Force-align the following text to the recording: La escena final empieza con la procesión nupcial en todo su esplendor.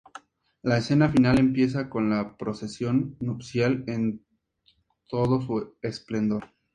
La 0.63 0.77
escena 0.79 1.09
final 1.11 1.37
empieza 1.37 1.87
con 1.87 2.09
la 2.09 2.35
procesión 2.35 3.17
nupcial 3.19 3.83
en 3.85 4.25
todo 5.07 5.41
su 5.41 5.75
esplendor. 5.83 6.45